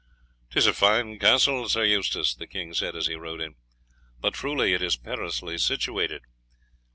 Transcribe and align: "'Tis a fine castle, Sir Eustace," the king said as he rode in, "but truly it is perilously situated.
"'Tis 0.49 0.65
a 0.65 0.73
fine 0.73 1.19
castle, 1.19 1.69
Sir 1.69 1.83
Eustace," 1.83 2.33
the 2.33 2.47
king 2.47 2.73
said 2.73 2.95
as 2.95 3.05
he 3.05 3.13
rode 3.13 3.39
in, 3.39 3.53
"but 4.19 4.33
truly 4.33 4.73
it 4.73 4.81
is 4.81 4.95
perilously 4.97 5.59
situated. 5.59 6.23